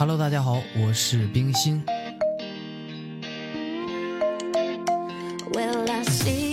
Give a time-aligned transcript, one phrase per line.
[0.00, 1.82] Hello，大家好，我是冰心。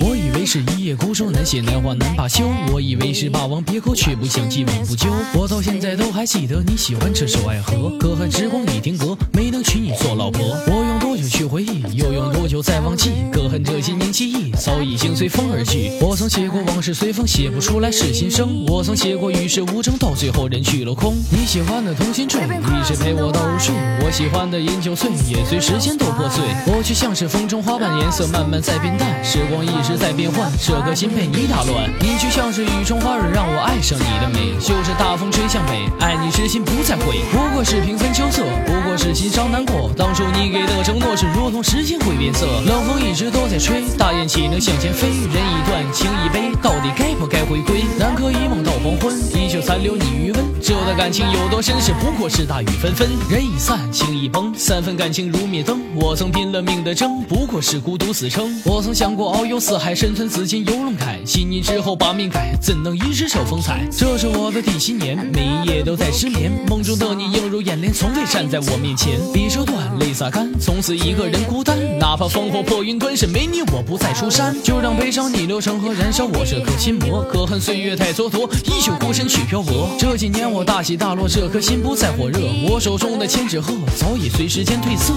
[0.02, 5.12] 我以为是一夜孤舟难写难画难罢休，我以为是霸王别寇，却不想既往不咎。
[5.36, 10.42] 我到现在都还记得你喜欢这首《爱河》，可恨时光已停格，没能娶你做老婆。
[10.66, 13.12] 我用多久去回忆，又用多久再忘记？
[13.32, 15.92] 可恨这些年记忆早已经随风而去。
[16.00, 18.64] 我曾写过往事随风，写不出来是心声。
[18.66, 21.14] 我曾写过与世无争，到最后人去楼空。
[21.30, 23.76] 你喜欢的同心坠，一直陪我到入睡。
[24.00, 26.42] 我喜欢的饮酒醉，也随时间都破碎。
[26.66, 29.22] 我却像是风中花瓣，颜色慢慢在变淡。
[29.22, 31.92] 时光一直在变换，这颗心被你打乱。
[32.00, 34.56] 你却像是雨中花蕊，让我爱上你的美。
[34.62, 37.20] 就是大风吹向北，爱你之心不再悔。
[37.34, 39.92] 不过是平分秋色，不过是心伤难过。
[39.98, 45.08] 当初你给的承诺是如同时间会变色，冷风一直都在吹，大雁岂能向前飞？
[45.08, 47.84] 人已断，情已悲，到底该不该回归？
[47.98, 50.46] 南柯一梦到黄昏，依旧残留你余温。
[50.62, 53.10] 这段感情有多深，是不过是大雨纷纷。
[53.32, 55.82] 人已散，情已崩，三分感情如灭灯。
[55.96, 58.62] 我曾拼了命的争，不过是孤独死撑。
[58.64, 61.26] 我曾想过遨游四海，身存紫金游龙铠。
[61.26, 63.88] 信你之后把命改，怎能一时受风采？
[63.92, 66.52] 这是我的第七年，每一夜都在失眠。
[66.68, 69.20] 梦中的你映入眼帘，从未站在我面前。
[69.34, 69.85] 笔折断，
[70.16, 71.78] 洒干，从此一个人孤单。
[72.00, 74.56] 哪怕烽火破云端，是，没你我不再出山。
[74.64, 77.22] 就让悲伤逆流成河，燃烧我这颗心魔。
[77.24, 79.90] 可恨岁月太蹉跎，依旧孤身去漂泊。
[80.00, 82.40] 这几年我大起大落，这颗心不再火热。
[82.70, 85.14] 我手中的千纸鹤早已随时间褪色。